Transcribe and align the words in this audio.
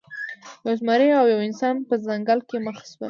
یو 0.65 0.73
زمری 0.79 1.07
او 1.19 1.25
یو 1.33 1.39
انسان 1.47 1.75
په 1.87 1.95
ځنګل 2.05 2.39
کې 2.49 2.57
مخ 2.65 2.77
شول. 2.87 2.93